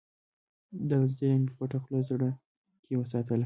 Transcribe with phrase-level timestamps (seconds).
[0.89, 2.29] دا نظریه مې په پټه خوله زړه
[2.83, 3.39] کې وساتله